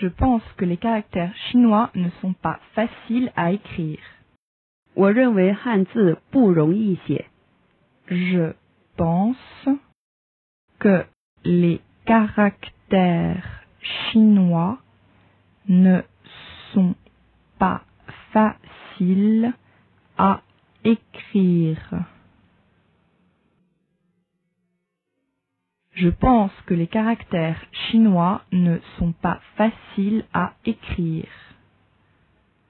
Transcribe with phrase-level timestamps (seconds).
[0.00, 4.00] Je pense que les caractères chinois ne sont pas faciles à écrire.
[4.94, 7.26] 我认为汉字不容易写。
[8.08, 8.54] Je
[8.96, 9.36] pense
[10.78, 11.06] que
[11.44, 14.78] les caractères chinois
[15.68, 16.02] ne
[16.72, 16.94] sont
[17.58, 17.82] pas
[18.32, 19.52] faciles
[20.16, 20.40] à
[20.84, 22.06] écrire.
[25.92, 31.27] Je pense que les caractères chinois ne sont pas faciles à écrire.